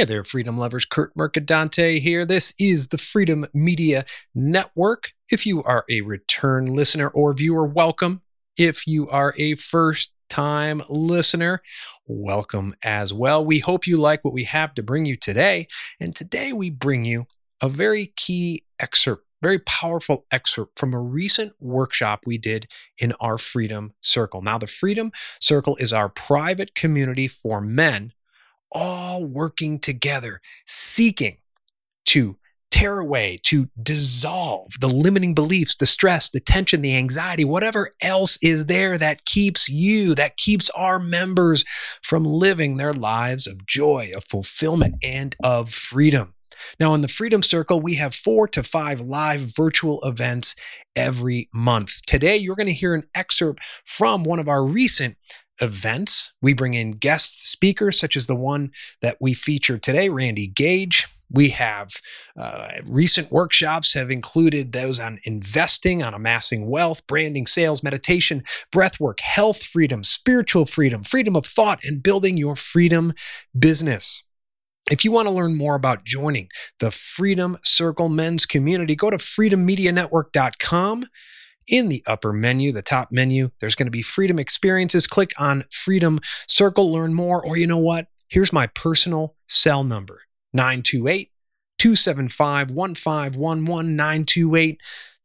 Hey 0.00 0.06
there, 0.06 0.24
freedom 0.24 0.56
lovers. 0.56 0.86
Kurt 0.86 1.14
Mercadante 1.14 2.00
here. 2.00 2.24
This 2.24 2.54
is 2.58 2.86
the 2.86 2.96
Freedom 2.96 3.44
Media 3.52 4.06
Network. 4.34 5.12
If 5.30 5.44
you 5.44 5.62
are 5.62 5.84
a 5.90 6.00
return 6.00 6.74
listener 6.74 7.08
or 7.08 7.34
viewer, 7.34 7.66
welcome. 7.66 8.22
If 8.56 8.86
you 8.86 9.10
are 9.10 9.34
a 9.36 9.56
first 9.56 10.12
time 10.30 10.80
listener, 10.88 11.60
welcome 12.06 12.74
as 12.82 13.12
well. 13.12 13.44
We 13.44 13.58
hope 13.58 13.86
you 13.86 13.98
like 13.98 14.24
what 14.24 14.32
we 14.32 14.44
have 14.44 14.72
to 14.76 14.82
bring 14.82 15.04
you 15.04 15.16
today. 15.18 15.66
And 16.00 16.16
today 16.16 16.54
we 16.54 16.70
bring 16.70 17.04
you 17.04 17.26
a 17.60 17.68
very 17.68 18.14
key 18.16 18.64
excerpt, 18.78 19.26
very 19.42 19.58
powerful 19.58 20.24
excerpt 20.30 20.78
from 20.78 20.94
a 20.94 20.98
recent 20.98 21.52
workshop 21.60 22.20
we 22.24 22.38
did 22.38 22.68
in 22.96 23.12
our 23.20 23.36
Freedom 23.36 23.92
Circle. 24.00 24.40
Now, 24.40 24.56
the 24.56 24.66
Freedom 24.66 25.12
Circle 25.40 25.76
is 25.76 25.92
our 25.92 26.08
private 26.08 26.74
community 26.74 27.28
for 27.28 27.60
men 27.60 28.14
all 28.72 29.24
working 29.24 29.78
together, 29.78 30.40
seeking 30.66 31.38
to 32.06 32.36
tear 32.70 32.98
away, 32.98 33.40
to 33.44 33.68
dissolve 33.82 34.68
the 34.80 34.88
limiting 34.88 35.34
beliefs, 35.34 35.74
the 35.74 35.86
stress, 35.86 36.30
the 36.30 36.40
tension, 36.40 36.82
the 36.82 36.96
anxiety, 36.96 37.44
whatever 37.44 37.94
else 38.00 38.38
is 38.42 38.66
there 38.66 38.96
that 38.96 39.24
keeps 39.24 39.68
you, 39.68 40.14
that 40.14 40.36
keeps 40.36 40.70
our 40.70 40.98
members 40.98 41.64
from 42.02 42.24
living 42.24 42.76
their 42.76 42.92
lives 42.92 43.46
of 43.46 43.66
joy, 43.66 44.10
of 44.14 44.24
fulfillment, 44.24 44.94
and 45.02 45.34
of 45.42 45.70
freedom. 45.70 46.34
Now, 46.78 46.94
in 46.94 47.00
the 47.00 47.08
Freedom 47.08 47.42
Circle, 47.42 47.80
we 47.80 47.96
have 47.96 48.14
four 48.14 48.46
to 48.48 48.62
five 48.62 49.00
live 49.00 49.40
virtual 49.40 50.00
events 50.02 50.54
every 50.94 51.48
month. 51.54 52.02
Today, 52.06 52.36
you're 52.36 52.56
going 52.56 52.66
to 52.66 52.72
hear 52.72 52.94
an 52.94 53.04
excerpt 53.14 53.62
from 53.84 54.24
one 54.24 54.38
of 54.38 54.48
our 54.48 54.64
recent 54.64 55.16
events. 55.60 56.32
We 56.40 56.52
bring 56.52 56.74
in 56.74 56.92
guest 56.92 57.50
speakers, 57.50 57.98
such 57.98 58.16
as 58.16 58.26
the 58.26 58.36
one 58.36 58.70
that 59.00 59.16
we 59.20 59.34
feature 59.34 59.78
today, 59.78 60.08
Randy 60.08 60.46
Gage. 60.46 61.06
We 61.32 61.50
have 61.50 61.92
uh, 62.36 62.70
recent 62.84 63.30
workshops 63.30 63.94
have 63.94 64.10
included 64.10 64.72
those 64.72 64.98
on 64.98 65.20
investing, 65.22 66.02
on 66.02 66.12
amassing 66.12 66.68
wealth, 66.68 67.06
branding, 67.06 67.46
sales, 67.46 67.82
meditation, 67.84 68.42
breathwork, 68.72 69.20
health 69.20 69.62
freedom, 69.62 70.02
spiritual 70.02 70.66
freedom, 70.66 71.04
freedom 71.04 71.36
of 71.36 71.46
thought, 71.46 71.78
and 71.84 72.02
building 72.02 72.36
your 72.36 72.56
freedom 72.56 73.12
business. 73.56 74.24
If 74.90 75.04
you 75.04 75.12
want 75.12 75.28
to 75.28 75.34
learn 75.34 75.56
more 75.56 75.76
about 75.76 76.04
joining 76.04 76.48
the 76.80 76.90
Freedom 76.90 77.56
Circle 77.62 78.08
men's 78.08 78.44
community, 78.44 78.96
go 78.96 79.10
to 79.10 79.18
freedommedianetwork.com. 79.18 81.04
In 81.66 81.88
the 81.88 82.02
upper 82.06 82.32
menu, 82.32 82.72
the 82.72 82.82
top 82.82 83.12
menu, 83.12 83.50
there's 83.60 83.74
going 83.74 83.86
to 83.86 83.92
be 83.92 84.02
Freedom 84.02 84.38
Experiences. 84.38 85.06
Click 85.06 85.32
on 85.38 85.64
Freedom 85.70 86.20
Circle, 86.48 86.92
learn 86.92 87.14
more. 87.14 87.44
Or 87.44 87.56
you 87.56 87.66
know 87.66 87.78
what? 87.78 88.08
Here's 88.28 88.52
my 88.52 88.66
personal 88.68 89.36
cell 89.46 89.84
number 89.84 90.22
928 90.52 91.30
275 91.78 92.70
1511 92.70 93.96
928 93.96 94.80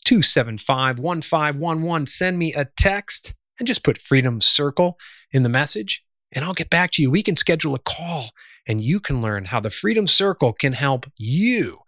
275 0.06 1.00
1511. 1.00 2.08
Send 2.08 2.39
me 2.39 2.53
a 2.53 2.66
text 2.78 3.33
and 3.59 3.67
just 3.67 3.83
put 3.83 3.97
Freedom 3.97 4.41
Circle 4.41 4.97
in 5.31 5.44
the 5.44 5.50
message, 5.50 6.03
and 6.31 6.45
I'll 6.45 6.53
get 6.53 6.69
back 6.69 6.91
to 6.91 7.02
you. 7.02 7.09
We 7.09 7.23
can 7.23 7.36
schedule 7.36 7.75
a 7.75 7.80
call 7.80 8.30
and 8.67 8.81
you 8.81 9.00
can 9.00 9.22
learn 9.22 9.45
how 9.45 9.59
the 9.59 9.69
Freedom 9.69 10.08
Circle 10.08 10.53
can 10.53 10.73
help 10.73 11.06
you 11.17 11.80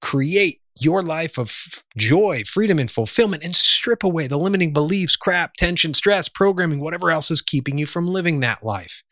create 0.00 0.60
your 0.80 1.02
life 1.02 1.38
of 1.38 1.84
joy, 1.96 2.42
freedom, 2.44 2.78
and 2.78 2.90
fulfillment 2.90 3.42
and 3.42 3.54
strip 3.54 4.02
away 4.02 4.26
the 4.26 4.38
limiting 4.38 4.72
beliefs, 4.72 5.16
crap, 5.16 5.54
tension, 5.54 5.94
stress, 5.94 6.28
programming, 6.28 6.80
whatever 6.80 7.10
else 7.10 7.30
is 7.30 7.42
keeping 7.42 7.78
you 7.78 7.86
from 7.86 8.06
living 8.06 8.40
that 8.40 8.64
life. 8.64 9.02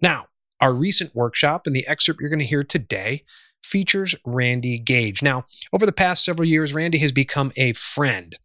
Now, 0.00 0.26
our 0.60 0.74
recent 0.74 1.14
workshop 1.14 1.66
and 1.66 1.74
the 1.74 1.86
excerpt 1.86 2.20
you're 2.20 2.30
going 2.30 2.38
to 2.38 2.44
hear 2.46 2.64
today 2.64 3.24
features 3.62 4.14
Randy 4.24 4.78
Gage. 4.78 5.22
Now, 5.22 5.44
over 5.72 5.84
the 5.84 5.92
past 5.92 6.24
several 6.24 6.48
years, 6.48 6.72
Randy 6.72 6.98
has 6.98 7.12
become 7.12 7.52
a 7.56 7.72
friend. 7.72 8.36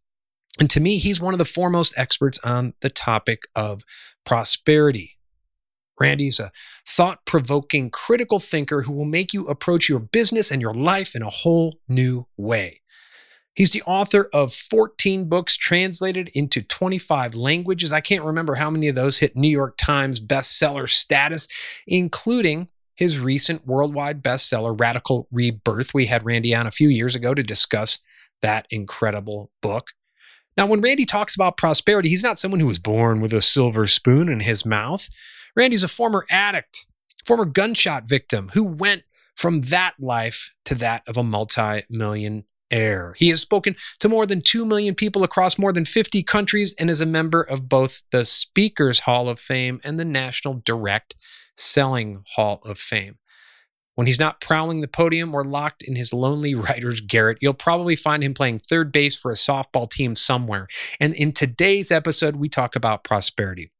And 0.58 0.68
to 0.70 0.80
me, 0.80 0.98
he's 0.98 1.20
one 1.20 1.34
of 1.34 1.38
the 1.38 1.44
foremost 1.44 1.94
experts 1.96 2.38
on 2.44 2.74
the 2.80 2.90
topic 2.90 3.44
of 3.54 3.82
prosperity. 4.24 5.16
Randy's 6.00 6.40
a 6.40 6.52
thought 6.86 7.24
provoking, 7.26 7.90
critical 7.90 8.38
thinker 8.38 8.82
who 8.82 8.92
will 8.92 9.04
make 9.04 9.32
you 9.32 9.46
approach 9.46 9.88
your 9.88 10.00
business 10.00 10.50
and 10.50 10.60
your 10.60 10.74
life 10.74 11.14
in 11.14 11.22
a 11.22 11.30
whole 11.30 11.78
new 11.88 12.26
way. 12.36 12.80
He's 13.54 13.72
the 13.72 13.82
author 13.82 14.30
of 14.32 14.54
14 14.54 15.28
books 15.28 15.56
translated 15.56 16.30
into 16.34 16.62
25 16.62 17.34
languages. 17.34 17.92
I 17.92 18.00
can't 18.00 18.24
remember 18.24 18.54
how 18.54 18.70
many 18.70 18.88
of 18.88 18.94
those 18.94 19.18
hit 19.18 19.36
New 19.36 19.48
York 19.48 19.76
Times 19.76 20.20
bestseller 20.20 20.88
status, 20.88 21.46
including 21.86 22.68
his 22.94 23.18
recent 23.18 23.66
worldwide 23.66 24.22
bestseller, 24.22 24.78
Radical 24.78 25.28
Rebirth. 25.30 25.92
We 25.92 26.06
had 26.06 26.24
Randy 26.24 26.54
on 26.54 26.66
a 26.66 26.70
few 26.70 26.88
years 26.88 27.14
ago 27.14 27.34
to 27.34 27.42
discuss 27.42 27.98
that 28.40 28.66
incredible 28.70 29.50
book. 29.60 29.88
Now, 30.56 30.66
when 30.66 30.80
Randy 30.80 31.04
talks 31.04 31.34
about 31.34 31.56
prosperity, 31.56 32.08
he's 32.08 32.22
not 32.22 32.38
someone 32.38 32.60
who 32.60 32.66
was 32.66 32.78
born 32.78 33.20
with 33.20 33.32
a 33.32 33.40
silver 33.40 33.86
spoon 33.86 34.28
in 34.28 34.40
his 34.40 34.66
mouth. 34.66 35.08
Randy's 35.54 35.84
a 35.84 35.88
former 35.88 36.24
addict, 36.30 36.86
former 37.24 37.44
gunshot 37.44 38.08
victim 38.08 38.50
who 38.54 38.64
went 38.64 39.02
from 39.36 39.62
that 39.62 39.94
life 39.98 40.50
to 40.64 40.74
that 40.76 41.02
of 41.06 41.16
a 41.16 41.24
multi 41.24 41.82
million. 41.88 42.44
He 42.70 43.28
has 43.28 43.40
spoken 43.40 43.76
to 44.00 44.08
more 44.08 44.24
than 44.24 44.40
2 44.40 44.64
million 44.64 44.94
people 44.94 45.22
across 45.22 45.58
more 45.58 45.74
than 45.74 45.84
50 45.84 46.22
countries 46.22 46.74
and 46.78 46.88
is 46.88 47.02
a 47.02 47.06
member 47.06 47.42
of 47.42 47.68
both 47.68 48.00
the 48.12 48.24
Speakers 48.24 49.00
Hall 49.00 49.28
of 49.28 49.38
Fame 49.38 49.78
and 49.84 50.00
the 50.00 50.06
National 50.06 50.54
Direct 50.64 51.14
Selling 51.54 52.24
Hall 52.34 52.62
of 52.64 52.78
Fame. 52.78 53.18
When 53.94 54.06
he's 54.06 54.18
not 54.18 54.40
prowling 54.40 54.80
the 54.80 54.88
podium 54.88 55.34
or 55.34 55.44
locked 55.44 55.82
in 55.82 55.96
his 55.96 56.14
lonely 56.14 56.54
writer's 56.54 57.02
garret, 57.02 57.36
you'll 57.42 57.52
probably 57.52 57.94
find 57.94 58.24
him 58.24 58.32
playing 58.32 58.60
third 58.60 58.90
base 58.90 59.14
for 59.14 59.30
a 59.30 59.34
softball 59.34 59.90
team 59.90 60.16
somewhere. 60.16 60.66
And 60.98 61.12
in 61.14 61.32
today's 61.32 61.90
episode, 61.90 62.36
we 62.36 62.48
talk 62.48 62.74
about 62.74 63.04
prosperity. 63.04 63.70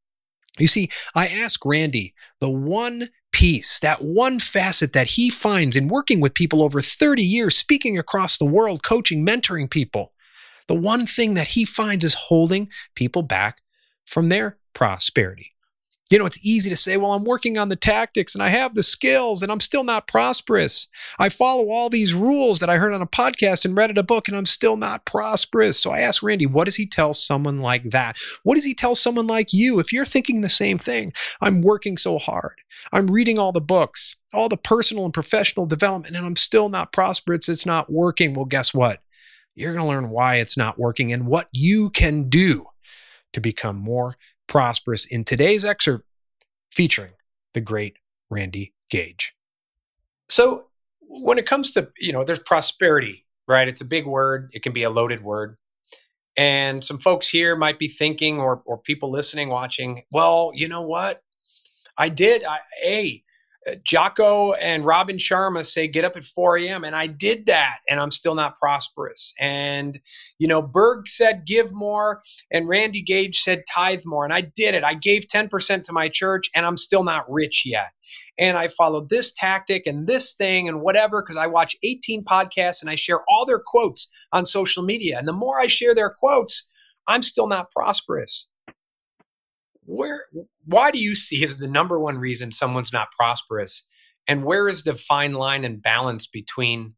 You 0.59 0.67
see, 0.67 0.91
I 1.15 1.29
ask 1.29 1.65
Randy 1.65 2.15
the 2.41 2.51
one 2.51 3.09
piece, 3.33 3.81
that 3.81 4.03
one 4.03 4.39
facet 4.39 4.93
that 4.93 5.09
he 5.09 5.31
finds 5.31 5.75
in 5.75 5.89
working 5.89 6.21
with 6.21 6.35
people 6.35 6.63
over 6.63 6.83
30 6.83 7.23
years, 7.23 7.57
speaking 7.57 7.99
across 7.99 8.37
the 8.37 8.45
world, 8.45 8.83
coaching, 8.83 9.27
mentoring 9.27 9.71
people. 9.71 10.13
The 10.69 10.75
one 10.75 11.07
thing 11.07 11.35
that 11.35 11.49
he 11.49 11.65
finds 11.65 12.05
is 12.05 12.15
holding 12.15 12.69
people 12.95 13.23
back 13.23 13.63
from 14.07 14.29
their 14.29 14.59
prosperity. 14.75 15.53
You 16.13 16.19
know, 16.19 16.27
it's 16.27 16.39
easy 16.43 16.69
to 16.69 16.77
say, 16.77 16.99
well, 16.99 17.15
I'm 17.15 17.25
working 17.25 17.57
on 17.57 17.71
the 17.71 17.77
tactics 17.77 18.35
and 18.35 18.43
I 18.43 18.51
have 18.51 18.75
the 18.75 18.83
skills 18.83 19.41
and 19.41 19.51
I'm 19.51 19.61
still 19.61 19.83
not 19.83 20.07
prosperous. 20.07 20.87
I 21.19 21.31
follow 21.31 21.71
all 21.71 21.89
these 21.89 22.13
rules 22.13 22.61
that 22.61 22.69
I 22.69 22.77
heard 22.77 22.93
on 22.93 23.01
a 23.01 23.07
podcast 23.07 23.65
and 23.65 23.75
read 23.75 23.89
in 23.89 23.97
a 23.97 24.03
book 24.03 24.29
and 24.29 24.37
I'm 24.37 24.45
still 24.45 24.77
not 24.77 25.07
prosperous. 25.07 25.81
So 25.81 25.91
I 25.91 26.01
asked 26.01 26.23
Randy, 26.23 26.45
what 26.45 26.67
does 26.67 26.77
he 26.77 26.85
tell 26.85 27.15
someone 27.15 27.63
like 27.63 27.85
that? 27.85 28.19
What 28.43 28.57
does 28.57 28.65
he 28.65 28.75
tell 28.75 28.95
someone 28.95 29.27
like 29.27 29.55
you 29.55 29.79
if 29.79 29.91
you're 29.91 30.05
thinking 30.05 30.43
the 30.43 30.51
same 30.51 30.77
thing? 30.77 31.15
I'm 31.41 31.63
working 31.63 31.97
so 31.97 32.19
hard. 32.19 32.61
I'm 32.93 33.11
reading 33.11 33.39
all 33.39 33.53
the 33.53 33.63
books, 33.63 34.17
all 34.35 34.51
the 34.51 34.59
personal 34.59 35.07
and 35.07 35.15
professional 35.15 35.65
development, 35.65 36.15
and 36.15 36.27
I'm 36.27 36.37
still 36.37 36.69
not 36.69 36.93
prosperous. 36.93 37.49
It's 37.49 37.65
not 37.65 37.91
working. 37.91 38.35
Well, 38.35 38.45
guess 38.45 38.75
what? 38.75 39.01
You're 39.55 39.73
going 39.73 39.87
to 39.87 39.89
learn 39.89 40.11
why 40.11 40.37
it's 40.37 40.59
not 40.59 40.79
working 40.79 41.11
and 41.11 41.27
what 41.27 41.49
you 41.53 41.89
can 41.89 42.29
do 42.29 42.67
to 43.33 43.41
become 43.41 43.79
more 43.79 44.17
prosperous 44.53 45.07
in 45.07 45.25
today's 45.25 45.65
excerpt 45.65 46.05
featuring 46.71 47.13
the 47.55 47.61
great 47.63 47.97
Randy 48.29 48.75
Gage. 48.91 49.33
So, 50.29 50.67
when 51.01 51.39
it 51.39 51.47
comes 51.47 51.71
to, 51.73 51.89
you 51.99 52.13
know, 52.13 52.23
there's 52.23 52.39
prosperity, 52.39 53.25
right? 53.49 53.67
It's 53.67 53.81
a 53.81 53.87
big 53.87 54.07
word, 54.07 54.51
it 54.53 54.63
can 54.63 54.75
be 54.75 54.83
a 54.83 54.91
loaded 54.91 55.25
word. 55.25 55.57
And 56.37 56.85
some 56.85 56.99
folks 56.99 57.31
here 57.31 57.57
might 57.57 57.79
be 57.79 57.89
thinking, 57.89 58.41
or, 58.41 58.63
or 58.67 58.77
people 58.77 59.11
listening, 59.11 59.49
watching, 59.49 60.03
well, 60.11 60.53
you 60.55 60.69
know 60.69 60.83
what? 60.83 61.23
I 61.97 62.11
did. 62.11 62.45
I, 62.45 62.59
hey, 62.79 63.25
Jocko 63.85 64.53
and 64.53 64.85
Robin 64.85 65.17
Sharma 65.19 65.65
say 65.65 65.89
get 65.89 66.05
up 66.05 66.17
at 66.17 66.25
4 66.25 66.59
a.m. 66.59 66.85
and 66.85 66.97
I 66.97 67.07
did 67.07 67.47
that 67.47 67.79
and 67.89 68.01
I'm 68.01 68.11
still 68.11 68.35
not 68.35 68.59
prosperous. 68.59 69.35
And 69.41 69.99
you 70.39 70.49
know, 70.49 70.63
Burg 70.63 71.09
said 71.09 71.47
give 71.47 71.73
more 71.73 72.23
and 72.51 72.69
Randy 72.69 73.03
Gage 73.03 73.41
said 73.41 73.65
tithe 73.73 74.03
more 74.05 74.25
and 74.25 74.33
I 74.35 74.43
did 74.43 74.75
it. 74.75 74.85
I 74.85 74.95
gave 74.95 75.27
10% 75.27 75.85
to 75.85 75.93
my 75.93 76.09
church 76.09 76.51
and 76.55 76.67
I'm 76.67 76.77
still 76.77 77.05
not 77.05 77.31
rich 77.31 77.65
yet. 77.67 77.91
And 78.39 78.57
I 78.57 78.69
followed 78.69 79.09
this 79.09 79.35
tactic 79.35 79.87
and 79.87 80.07
this 80.07 80.35
thing 80.35 80.69
and 80.69 80.81
whatever 80.83 81.23
because 81.23 81.37
I 81.37 81.47
watch 81.47 81.77
18 81.83 82.25
podcasts 82.25 82.81
and 82.81 82.91
I 82.91 82.97
share 82.97 83.21
all 83.29 83.47
their 83.47 83.63
quotes 83.65 84.09
on 84.33 84.47
social 84.47 84.83
media. 84.83 85.19
And 85.19 85.29
the 85.29 85.33
more 85.33 85.61
I 85.61 85.67
share 85.69 85.95
their 85.95 86.11
quotes, 86.11 86.69
I'm 87.07 87.23
still 87.23 87.47
not 87.47 87.71
prosperous 87.71 88.49
where 89.85 90.27
why 90.65 90.91
do 90.91 90.99
you 90.99 91.15
see 91.15 91.45
as 91.45 91.57
the 91.57 91.69
number 91.69 91.99
one 91.99 92.19
reason 92.19 92.53
someone's 92.53 92.93
not 92.93 93.13
prosperous 93.13 93.87
and 94.29 94.45
where 94.45 94.69
is 94.69 94.85
the 94.85 94.95
fine 94.95 95.33
line 95.33 95.65
and 95.65 95.83
balance 95.83 96.27
between 96.27 96.95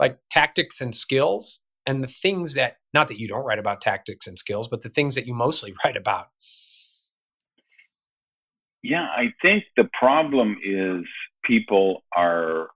like 0.00 0.18
tactics 0.30 0.80
and 0.80 0.94
skills 0.94 1.62
and 1.86 2.02
the 2.02 2.08
things 2.08 2.54
that 2.54 2.76
not 2.92 3.08
that 3.08 3.20
you 3.20 3.28
don't 3.28 3.44
write 3.44 3.58
about 3.58 3.80
tactics 3.80 4.26
and 4.26 4.38
skills 4.38 4.68
but 4.68 4.82
the 4.82 4.88
things 4.88 5.14
that 5.14 5.26
you 5.26 5.34
mostly 5.34 5.74
write 5.84 5.96
about 5.96 6.26
yeah 8.82 9.06
i 9.16 9.26
think 9.42 9.64
the 9.76 9.88
problem 9.98 10.56
is 10.64 11.04
people 11.44 12.02
are 12.16 12.68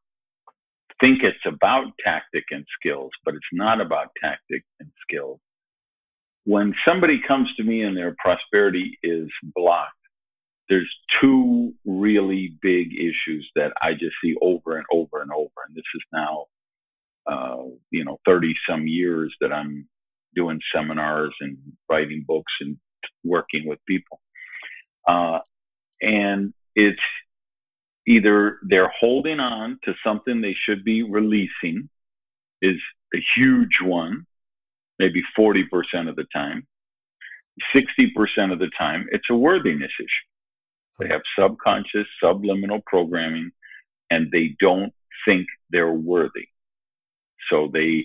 think 1.01 1.21
it's 1.23 1.45
about 1.47 1.87
tactic 2.05 2.45
and 2.51 2.65
skills, 2.79 3.11
but 3.25 3.35
it's 3.35 3.45
not 3.53 3.81
about 3.81 4.09
tactic 4.23 4.63
and 4.79 4.91
skills. 5.03 5.41
When 6.45 6.75
somebody 6.87 7.21
comes 7.27 7.49
to 7.57 7.63
me 7.63 7.83
and 7.83 7.97
their 7.97 8.17
prosperity 8.19 8.99
is 9.03 9.29
blocked, 9.55 9.93
there's 10.69 10.91
two 11.21 11.75
really 11.85 12.57
big 12.63 12.93
issues 12.95 13.51
that 13.57 13.73
I 13.83 13.93
just 13.93 14.15
see 14.23 14.35
over 14.41 14.77
and 14.77 14.87
over 14.93 15.21
and 15.21 15.33
over. 15.33 15.51
And 15.67 15.77
this 15.77 15.83
is 15.95 16.03
now, 16.13 16.47
uh, 17.31 17.65
you 17.91 18.05
know, 18.05 18.19
30 18.25 18.55
some 18.69 18.87
years 18.87 19.35
that 19.41 19.53
I'm 19.53 19.89
doing 20.35 20.61
seminars 20.75 21.35
and 21.41 21.59
writing 21.91 22.25
books 22.27 22.53
and 22.61 22.77
working 23.25 23.67
with 23.67 23.81
people. 23.87 24.21
Uh, 25.09 25.41
and 26.01 26.55
it's 26.77 27.01
either 28.07 28.59
they're 28.63 28.93
holding 28.99 29.41
on 29.41 29.79
to 29.85 29.95
something 30.05 30.41
they 30.41 30.57
should 30.67 30.85
be 30.85 31.03
releasing 31.03 31.89
is 32.63 32.77
a 33.15 33.19
huge 33.37 33.79
one, 33.83 34.27
maybe 35.01 35.23
40% 35.37 35.65
of 36.09 36.17
the 36.17 36.27
time. 36.33 36.67
60% 37.75 38.53
of 38.53 38.59
the 38.59 38.71
time, 38.79 39.07
it's 39.11 39.29
a 39.31 39.35
worthiness 39.35 39.91
issue. 39.99 40.29
They 40.99 41.09
have 41.09 41.23
subconscious, 41.39 42.07
subliminal 42.23 42.81
programming, 42.87 43.51
and 44.11 44.31
they 44.31 44.55
don't 44.61 44.93
think 45.27 45.47
they're 45.71 45.93
worthy. 45.93 46.49
So 47.51 47.71
they 47.73 48.05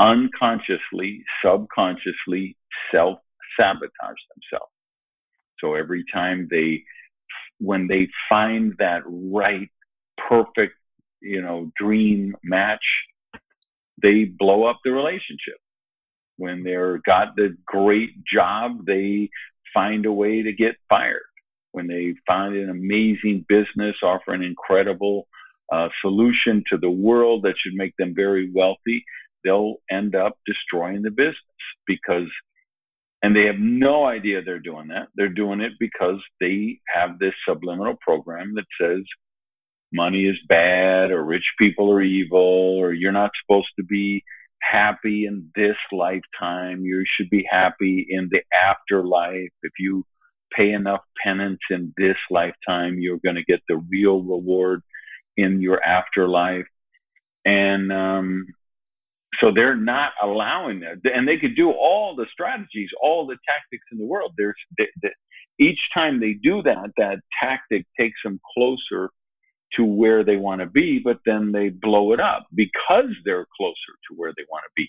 unconsciously, 0.00 1.24
subconsciously 1.44 2.56
self 2.92 3.18
sabotage 3.56 4.20
themselves. 4.34 4.72
So 5.60 5.74
every 5.74 6.04
time 6.12 6.48
they 6.50 6.82
when 7.60 7.88
they 7.88 8.08
find 8.28 8.74
that 8.78 9.02
right, 9.06 9.68
perfect, 10.28 10.74
you 11.20 11.42
know, 11.42 11.70
dream 11.76 12.36
match, 12.44 12.84
they 14.00 14.24
blow 14.24 14.64
up 14.64 14.78
the 14.84 14.92
relationship. 14.92 15.58
When 16.38 16.60
they're 16.60 16.98
got 17.04 17.36
the 17.36 17.56
great 17.66 18.10
job, 18.24 18.86
they 18.86 19.28
find 19.74 20.06
a 20.06 20.12
way 20.12 20.42
to 20.42 20.52
get 20.52 20.76
fired. 20.88 21.22
When 21.72 21.86
they 21.86 22.14
find 22.26 22.56
an 22.56 22.70
amazing 22.70 23.44
business, 23.48 23.96
offer 24.02 24.32
an 24.32 24.42
incredible 24.42 25.28
uh, 25.70 25.88
solution 26.00 26.64
to 26.70 26.78
the 26.78 26.90
world 26.90 27.42
that 27.42 27.54
should 27.58 27.74
make 27.74 27.94
them 27.98 28.14
very 28.16 28.50
wealthy, 28.54 29.04
they'll 29.44 29.76
end 29.90 30.14
up 30.14 30.38
destroying 30.46 31.02
the 31.02 31.10
business 31.10 31.36
because 31.86 32.28
and 33.22 33.34
they 33.34 33.46
have 33.46 33.58
no 33.58 34.06
idea 34.06 34.42
they're 34.42 34.60
doing 34.60 34.88
that. 34.88 35.08
They're 35.16 35.28
doing 35.28 35.60
it 35.60 35.72
because 35.80 36.22
they 36.40 36.78
have 36.94 37.18
this 37.18 37.34
subliminal 37.48 37.96
program 38.00 38.54
that 38.54 38.64
says 38.80 39.02
money 39.92 40.26
is 40.26 40.36
bad 40.48 41.10
or 41.10 41.24
rich 41.24 41.44
people 41.58 41.90
are 41.90 42.02
evil 42.02 42.76
or 42.78 42.92
you're 42.92 43.10
not 43.10 43.30
supposed 43.42 43.70
to 43.78 43.84
be 43.84 44.22
happy 44.60 45.26
in 45.26 45.50
this 45.54 45.76
lifetime. 45.92 46.84
You 46.84 47.04
should 47.16 47.30
be 47.30 47.46
happy 47.50 48.06
in 48.08 48.28
the 48.30 48.42
afterlife. 48.56 49.50
If 49.62 49.72
you 49.78 50.04
pay 50.56 50.72
enough 50.72 51.00
penance 51.22 51.60
in 51.70 51.92
this 51.96 52.16
lifetime, 52.30 52.98
you're 52.98 53.20
going 53.24 53.36
to 53.36 53.44
get 53.44 53.60
the 53.68 53.76
real 53.90 54.22
reward 54.22 54.82
in 55.36 55.60
your 55.60 55.82
afterlife. 55.84 56.66
And 57.44 57.92
um, 57.92 58.46
so 59.40 59.52
they're 59.54 59.76
not 59.76 60.12
allowing 60.22 60.80
that, 60.80 60.98
and 61.04 61.26
they 61.26 61.38
could 61.38 61.54
do 61.54 61.70
all 61.70 62.16
the 62.16 62.26
strategies, 62.32 62.90
all 63.00 63.26
the 63.26 63.36
tactics 63.48 63.84
in 63.92 63.98
the 63.98 64.04
world. 64.04 64.32
There's 64.36 64.56
they, 64.76 64.88
they, 65.02 65.10
each 65.60 65.78
time 65.94 66.20
they 66.20 66.34
do 66.34 66.62
that, 66.62 66.90
that 66.96 67.18
tactic 67.42 67.86
takes 67.98 68.18
them 68.24 68.40
closer 68.54 69.10
to 69.76 69.84
where 69.84 70.24
they 70.24 70.36
want 70.36 70.60
to 70.60 70.66
be, 70.66 71.00
but 71.02 71.18
then 71.26 71.52
they 71.52 71.68
blow 71.68 72.12
it 72.12 72.20
up 72.20 72.46
because 72.54 73.10
they're 73.24 73.46
closer 73.56 73.92
to 74.08 74.16
where 74.16 74.32
they 74.36 74.44
want 74.50 74.64
to 74.64 74.70
be. 74.76 74.88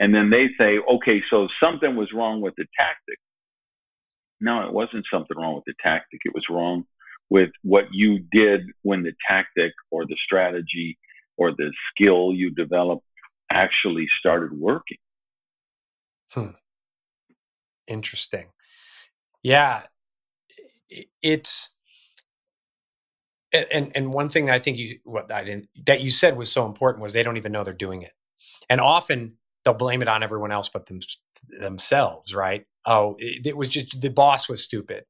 And 0.00 0.14
then 0.14 0.30
they 0.30 0.48
say, 0.58 0.78
okay, 0.78 1.22
so 1.30 1.48
something 1.62 1.94
was 1.94 2.12
wrong 2.12 2.40
with 2.40 2.54
the 2.56 2.66
tactic. 2.76 3.18
No, 4.40 4.66
it 4.66 4.72
wasn't 4.72 5.06
something 5.12 5.36
wrong 5.36 5.54
with 5.54 5.64
the 5.66 5.74
tactic. 5.80 6.20
It 6.24 6.34
was 6.34 6.44
wrong 6.50 6.84
with 7.30 7.50
what 7.62 7.84
you 7.92 8.18
did 8.32 8.62
when 8.82 9.04
the 9.04 9.12
tactic 9.28 9.72
or 9.90 10.04
the 10.04 10.16
strategy 10.24 10.98
or 11.36 11.52
the 11.52 11.72
skill 11.90 12.32
you 12.32 12.50
developed 12.50 13.04
actually 13.50 14.06
started 14.18 14.52
working. 14.52 14.98
Hmm. 16.30 16.56
Interesting. 17.86 18.48
Yeah, 19.42 19.82
it's 21.22 21.71
and 23.52 23.92
and 23.94 24.12
one 24.12 24.28
thing 24.28 24.50
I 24.50 24.58
think 24.58 24.78
you 24.78 24.98
what 25.04 25.30
I 25.30 25.44
didn't 25.44 25.68
that 25.86 26.00
you 26.00 26.10
said 26.10 26.36
was 26.36 26.50
so 26.50 26.66
important 26.66 27.02
was 27.02 27.12
they 27.12 27.22
don't 27.22 27.36
even 27.36 27.52
know 27.52 27.64
they're 27.64 27.74
doing 27.74 28.02
it, 28.02 28.12
and 28.68 28.80
often 28.80 29.36
they'll 29.64 29.74
blame 29.74 30.02
it 30.02 30.08
on 30.08 30.22
everyone 30.22 30.52
else 30.52 30.68
but 30.68 30.86
them, 30.86 31.00
themselves, 31.60 32.34
right? 32.34 32.66
Oh, 32.84 33.16
it, 33.18 33.46
it 33.46 33.56
was 33.56 33.68
just 33.68 34.00
the 34.00 34.10
boss 34.10 34.48
was 34.48 34.64
stupid. 34.64 35.04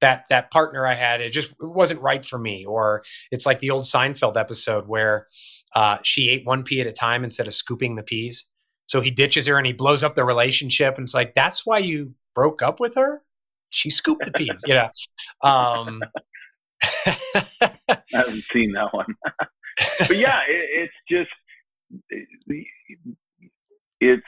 That 0.00 0.24
that 0.30 0.50
partner 0.50 0.86
I 0.86 0.94
had, 0.94 1.20
it 1.20 1.30
just 1.30 1.50
it 1.50 1.56
wasn't 1.60 2.00
right 2.00 2.24
for 2.24 2.38
me. 2.38 2.64
Or 2.64 3.04
it's 3.30 3.46
like 3.46 3.60
the 3.60 3.70
old 3.70 3.84
Seinfeld 3.84 4.36
episode 4.38 4.88
where 4.88 5.28
uh, 5.74 5.98
she 6.02 6.30
ate 6.30 6.46
one 6.46 6.64
pea 6.64 6.80
at 6.80 6.86
a 6.86 6.92
time 6.92 7.24
instead 7.24 7.46
of 7.46 7.54
scooping 7.54 7.96
the 7.96 8.02
peas. 8.02 8.46
So 8.86 9.00
he 9.00 9.10
ditches 9.10 9.46
her 9.46 9.56
and 9.56 9.66
he 9.66 9.72
blows 9.72 10.02
up 10.02 10.14
the 10.14 10.24
relationship. 10.24 10.96
And 10.96 11.04
it's 11.04 11.14
like, 11.14 11.34
that's 11.34 11.64
why 11.64 11.78
you 11.78 12.14
broke 12.34 12.62
up 12.62 12.80
with 12.80 12.96
her? 12.96 13.22
She 13.68 13.90
scooped 13.90 14.24
the 14.24 14.32
peas, 14.32 14.64
you 14.66 14.74
know. 14.74 14.90
Um, 15.42 16.02
I 16.82 17.98
haven't 18.12 18.44
seen 18.52 18.72
that 18.72 18.92
one. 18.92 19.14
but 19.98 20.16
yeah, 20.16 20.40
it, 20.48 20.90
it's 20.90 20.94
just, 21.08 21.30
it's, 24.00 24.22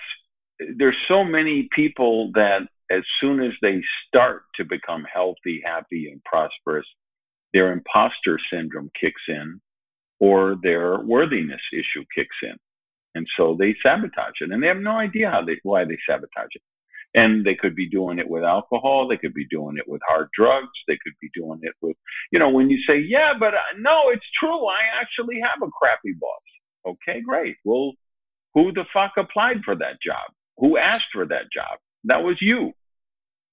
there's 0.76 0.96
so 1.08 1.24
many 1.24 1.68
people 1.74 2.30
that 2.34 2.68
as 2.90 3.02
soon 3.20 3.42
as 3.42 3.52
they 3.62 3.82
start 4.06 4.42
to 4.56 4.64
become 4.64 5.04
healthy, 5.12 5.62
happy, 5.64 6.08
and 6.10 6.22
prosperous, 6.24 6.86
their 7.52 7.72
imposter 7.72 8.38
syndrome 8.52 8.90
kicks 8.98 9.22
in 9.28 9.60
or 10.20 10.56
their 10.62 11.00
worthiness 11.00 11.60
issue 11.72 12.04
kicks 12.14 12.36
in. 12.42 12.56
And 13.14 13.26
so 13.36 13.56
they 13.58 13.74
sabotage 13.82 14.40
it. 14.40 14.52
And 14.52 14.62
they 14.62 14.68
have 14.68 14.78
no 14.78 14.92
idea 14.92 15.30
how 15.30 15.44
they, 15.44 15.56
why 15.62 15.84
they 15.84 15.98
sabotage 16.08 16.54
it. 16.54 16.62
And 17.14 17.44
they 17.44 17.54
could 17.54 17.74
be 17.76 17.88
doing 17.88 18.18
it 18.18 18.28
with 18.28 18.42
alcohol. 18.42 19.06
They 19.06 19.18
could 19.18 19.34
be 19.34 19.46
doing 19.50 19.76
it 19.76 19.86
with 19.86 20.00
hard 20.08 20.28
drugs. 20.36 20.72
They 20.88 20.98
could 21.04 21.12
be 21.20 21.28
doing 21.34 21.60
it 21.62 21.74
with, 21.82 21.96
you 22.30 22.38
know, 22.38 22.48
when 22.48 22.70
you 22.70 22.78
say, 22.88 22.98
yeah, 22.98 23.32
but 23.38 23.52
uh, 23.52 23.76
no, 23.78 24.04
it's 24.08 24.24
true. 24.40 24.66
I 24.66 25.00
actually 25.00 25.38
have 25.42 25.60
a 25.62 25.70
crappy 25.70 26.14
boss. 26.18 26.94
Okay, 26.94 27.20
great. 27.20 27.56
Well, 27.64 27.92
who 28.54 28.72
the 28.72 28.84
fuck 28.92 29.12
applied 29.18 29.62
for 29.64 29.74
that 29.76 30.00
job? 30.04 30.32
Who 30.58 30.78
asked 30.78 31.10
for 31.12 31.26
that 31.26 31.52
job? 31.54 31.78
That 32.04 32.22
was 32.22 32.36
you. 32.40 32.72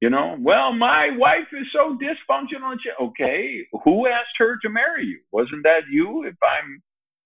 You 0.01 0.09
know, 0.09 0.37
well, 0.39 0.71
my 0.71 1.09
wife 1.17 1.47
is 1.51 1.67
so 1.73 1.97
dysfunctional. 1.97 2.77
Okay, 3.01 3.65
who 3.83 4.07
asked 4.07 4.37
her 4.37 4.57
to 4.61 4.69
marry 4.69 5.05
you? 5.05 5.19
Wasn't 5.33 5.63
that 5.63 5.81
you? 5.91 6.23
If 6.25 6.35
I'm 6.41 6.81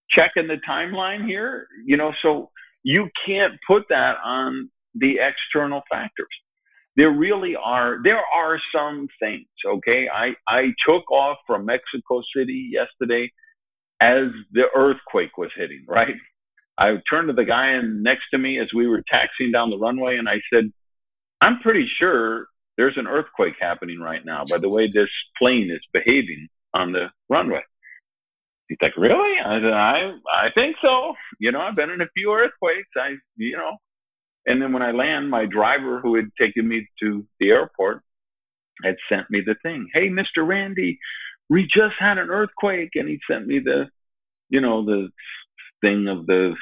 checking 0.09 0.47
the 0.47 0.57
timeline 0.67 1.23
here, 1.27 1.67
you 1.85 1.97
know, 1.97 2.13
so 2.23 2.49
you 2.81 3.09
can't 3.27 3.53
put 3.67 3.83
that 3.89 4.15
on 4.25 4.71
the 4.95 5.15
external 5.19 5.81
factors. 5.89 6.27
There 6.95 7.11
really 7.11 7.55
are, 7.55 7.97
there 8.03 8.21
are 8.35 8.59
some 8.73 9.07
things, 9.19 9.47
okay? 9.65 10.07
I, 10.13 10.33
I 10.47 10.73
took 10.87 11.09
off 11.11 11.37
from 11.47 11.65
Mexico 11.65 12.21
City 12.35 12.69
yesterday 12.71 13.31
as 13.99 14.27
the 14.51 14.65
earthquake 14.75 15.37
was 15.37 15.49
hitting, 15.55 15.85
right? 15.87 16.15
I 16.77 16.95
turned 17.09 17.29
to 17.29 17.33
the 17.33 17.45
guy 17.45 17.79
next 17.81 18.25
to 18.31 18.37
me 18.37 18.59
as 18.59 18.67
we 18.75 18.87
were 18.87 19.03
taxiing 19.09 19.51
down 19.51 19.69
the 19.69 19.77
runway 19.77 20.17
and 20.17 20.29
I 20.29 20.41
said, 20.53 20.71
I'm 21.41 21.59
pretty 21.59 21.87
sure 21.99 22.47
there's 22.77 22.97
an 22.97 23.07
earthquake 23.07 23.55
happening 23.59 23.99
right 23.99 24.25
now 24.25 24.43
by 24.49 24.57
the 24.57 24.69
way 24.69 24.87
this 24.87 25.09
plane 25.37 25.69
is 25.71 25.81
behaving 25.93 26.47
on 26.73 26.91
the 26.91 27.07
runway. 27.29 27.61
He's 28.67 28.77
like, 28.81 28.97
really? 28.97 29.39
I 29.43 29.59
said, 29.59 29.73
I, 29.73 30.11
I 30.33 30.49
think 30.55 30.77
so. 30.81 31.13
You 31.39 31.51
know, 31.51 31.59
I've 31.59 31.75
been 31.75 31.91
in 31.91 32.01
a 32.01 32.07
few 32.15 32.33
earthquakes. 32.33 32.89
I, 32.97 33.15
you 33.35 33.57
know, 33.57 33.77
and 34.45 34.61
then 34.61 34.73
when 34.73 34.81
I 34.81 34.91
land, 34.91 35.29
my 35.29 35.45
driver 35.45 35.99
who 36.01 36.15
had 36.15 36.29
taken 36.39 36.67
me 36.67 36.87
to 37.01 37.25
the 37.39 37.49
airport 37.49 38.01
had 38.83 38.95
sent 39.09 39.29
me 39.29 39.41
the 39.45 39.55
thing. 39.63 39.87
Hey, 39.93 40.09
Mr. 40.09 40.45
Randy, 40.45 40.99
we 41.49 41.63
just 41.63 41.95
had 41.99 42.17
an 42.17 42.29
earthquake. 42.29 42.91
And 42.95 43.07
he 43.07 43.19
sent 43.29 43.47
me 43.47 43.59
the, 43.59 43.85
you 44.49 44.59
know, 44.59 44.83
the 44.83 45.09
thing 45.81 46.07
of 46.07 46.25
the 46.25 46.55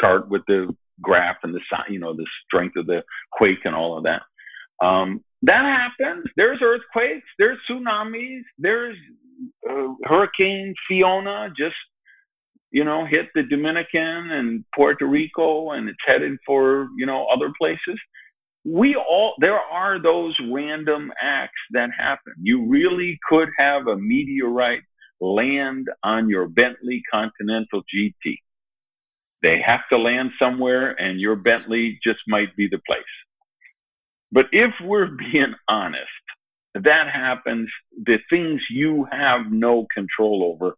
chart 0.00 0.30
with 0.30 0.42
the 0.46 0.74
graph 1.00 1.36
and 1.42 1.54
the, 1.54 1.60
you 1.88 1.98
know, 1.98 2.14
the 2.14 2.26
strength 2.46 2.76
of 2.76 2.86
the 2.86 3.02
quake 3.32 3.64
and 3.64 3.74
all 3.74 3.98
of 3.98 4.04
that. 4.04 4.22
Um, 4.84 5.22
that 5.42 5.64
happens. 5.64 6.24
There's 6.36 6.60
earthquakes. 6.62 7.26
There's 7.38 7.58
tsunamis. 7.68 8.42
There's 8.58 8.96
uh, 9.68 9.94
Hurricane 10.04 10.74
Fiona 10.88 11.48
just, 11.56 11.74
you 12.72 12.84
know, 12.84 13.04
hit 13.04 13.28
the 13.34 13.42
Dominican 13.42 14.30
and 14.30 14.64
Puerto 14.74 15.06
Rico, 15.06 15.72
and 15.72 15.88
it's 15.88 15.98
headed 16.06 16.38
for 16.44 16.88
you 16.96 17.06
know 17.06 17.26
other 17.26 17.52
places. 17.58 18.00
We 18.64 18.96
all 18.96 19.34
there 19.38 19.58
are 19.58 20.02
those 20.02 20.34
random 20.50 21.12
acts 21.20 21.60
that 21.72 21.90
happen. 21.96 22.32
You 22.42 22.66
really 22.66 23.18
could 23.28 23.50
have 23.58 23.86
a 23.86 23.96
meteorite 23.96 24.82
land 25.20 25.88
on 26.02 26.28
your 26.28 26.48
Bentley 26.48 27.02
Continental 27.10 27.82
GT. 27.94 28.38
They 29.42 29.60
have 29.60 29.80
to 29.90 29.98
land 29.98 30.30
somewhere, 30.38 30.92
and 30.92 31.20
your 31.20 31.36
Bentley 31.36 31.98
just 32.02 32.20
might 32.26 32.56
be 32.56 32.68
the 32.68 32.80
place. 32.86 33.02
But 34.30 34.46
if 34.50 34.72
we're 34.82 35.08
being 35.32 35.54
honest, 35.68 36.08
that 36.74 37.10
happens. 37.12 37.68
The 38.04 38.18
things 38.30 38.62
you 38.70 39.06
have 39.12 39.52
no 39.52 39.86
control 39.94 40.54
over 40.54 40.76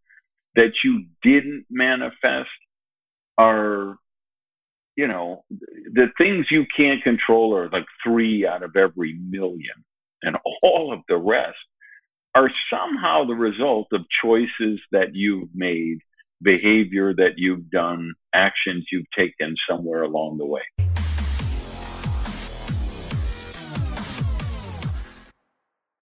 that 0.56 0.72
you 0.84 1.06
didn't 1.22 1.66
manifest 1.70 2.48
are, 3.38 3.96
you 4.96 5.08
know, 5.08 5.44
the 5.50 6.08
things 6.16 6.46
you 6.50 6.64
can't 6.76 7.02
control 7.02 7.56
are 7.56 7.68
like 7.70 7.86
three 8.04 8.46
out 8.46 8.62
of 8.62 8.76
every 8.76 9.18
million. 9.28 9.84
And 10.22 10.36
all 10.62 10.92
of 10.92 11.00
the 11.08 11.16
rest 11.16 11.56
are 12.34 12.50
somehow 12.72 13.24
the 13.24 13.34
result 13.34 13.88
of 13.92 14.02
choices 14.22 14.80
that 14.92 15.14
you've 15.14 15.50
made, 15.54 15.98
behavior 16.42 17.14
that 17.14 17.34
you've 17.36 17.70
done, 17.70 18.14
actions 18.34 18.86
you've 18.90 19.10
taken 19.16 19.54
somewhere 19.68 20.02
along 20.02 20.38
the 20.38 20.46
way. 20.46 20.62